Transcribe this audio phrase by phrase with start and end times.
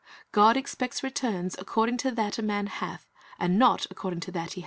[0.31, 3.05] God expects returns "according to that a man hath,
[3.37, 4.59] and not according to that he hath not."